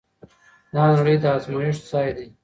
دا 0.73 0.83
نړۍ 0.97 1.15
د 1.21 1.25
ازمويښت 1.35 1.83
ځای 1.91 2.09
دی. 2.17 2.27